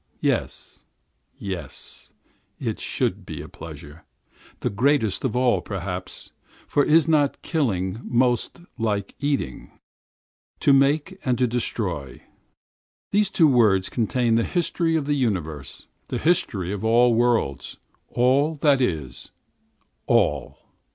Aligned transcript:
Yes, 0.21 0.83
yes, 1.37 2.11
it 2.59 2.79
should 2.79 3.23
be 3.23 3.39
a 3.39 3.47
pleasure, 3.47 4.03
the 4.61 4.71
greatest 4.71 5.23
of 5.23 5.35
all, 5.35 5.61
perhaps, 5.61 6.31
for 6.65 6.83
is 6.83 7.07
not 7.07 7.39
killing 7.43 7.91
the 7.91 7.99
next 8.09 8.53
thing 8.55 8.67
to 8.79 9.11
creating? 9.19 9.79
To 10.61 10.73
make 10.73 11.19
and 11.23 11.37
to 11.37 11.45
destroy! 11.45 12.23
These 13.11 13.29
two 13.29 13.47
words 13.47 13.89
contain 13.89 14.33
the 14.33 14.43
history 14.43 14.95
of 14.95 15.05
the 15.05 15.13
universe, 15.13 15.83
all 16.09 16.17
the 16.17 16.23
history 16.23 16.71
of 16.73 16.81
worlds, 16.81 17.77
all 18.09 18.55
that 18.55 18.81
is, 18.81 19.29
all! 20.07 20.57